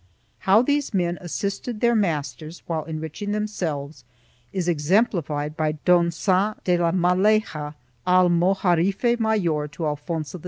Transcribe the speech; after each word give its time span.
How 0.49 0.63
these 0.63 0.95
men 0.95 1.19
assisted 1.21 1.79
their 1.79 1.93
masters 1.93 2.63
while 2.65 2.85
enrich 2.85 3.21
ing 3.21 3.33
themselves 3.33 4.03
is 4.51 4.67
exemplified 4.67 5.55
by 5.55 5.73
Don 5.73 6.09
Qag 6.09 6.63
de 6.63 6.75
la 6.79 6.91
Maleha, 6.91 7.75
almojarife 8.07 9.19
mayor 9.19 9.67
to 9.67 9.85
Alfonso 9.85 10.39
X. 10.39 10.39